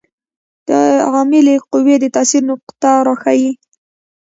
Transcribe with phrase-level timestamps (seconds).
[0.67, 0.69] د
[1.11, 3.51] عاملې قوې د تاثیر نقطه راښيي.